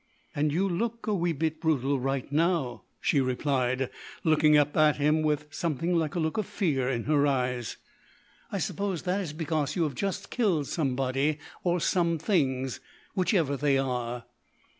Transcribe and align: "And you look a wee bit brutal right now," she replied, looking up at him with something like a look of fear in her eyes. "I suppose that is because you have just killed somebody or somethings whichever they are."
"And 0.35 0.51
you 0.51 0.67
look 0.67 1.05
a 1.05 1.13
wee 1.13 1.31
bit 1.31 1.61
brutal 1.61 1.99
right 1.99 2.31
now," 2.31 2.85
she 2.99 3.21
replied, 3.21 3.91
looking 4.23 4.57
up 4.57 4.75
at 4.75 4.95
him 4.97 5.21
with 5.21 5.45
something 5.53 5.95
like 5.95 6.15
a 6.15 6.19
look 6.19 6.39
of 6.39 6.47
fear 6.47 6.89
in 6.89 7.03
her 7.03 7.27
eyes. 7.27 7.77
"I 8.51 8.57
suppose 8.57 9.03
that 9.03 9.21
is 9.21 9.31
because 9.31 9.75
you 9.75 9.83
have 9.83 9.93
just 9.93 10.31
killed 10.31 10.65
somebody 10.65 11.37
or 11.63 11.79
somethings 11.79 12.79
whichever 13.13 13.55
they 13.55 13.77
are." 13.77 14.25